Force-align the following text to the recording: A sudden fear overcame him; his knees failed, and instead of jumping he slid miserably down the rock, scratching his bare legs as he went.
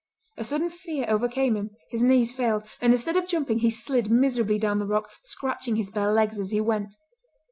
A 0.37 0.43
sudden 0.43 0.71
fear 0.71 1.05
overcame 1.07 1.55
him; 1.55 1.75
his 1.91 2.01
knees 2.01 2.33
failed, 2.35 2.63
and 2.81 2.91
instead 2.91 3.15
of 3.15 3.27
jumping 3.27 3.59
he 3.59 3.69
slid 3.69 4.09
miserably 4.09 4.57
down 4.57 4.79
the 4.79 4.87
rock, 4.87 5.11
scratching 5.21 5.75
his 5.75 5.91
bare 5.91 6.11
legs 6.11 6.39
as 6.39 6.49
he 6.49 6.59
went. 6.59 6.95